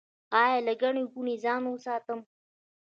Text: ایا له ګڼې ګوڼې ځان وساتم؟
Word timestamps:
ایا 0.41 0.57
له 0.65 0.73
ګڼې 0.81 1.03
ګوڼې 1.13 1.35
ځان 1.43 1.61
وساتم؟ 1.67 2.19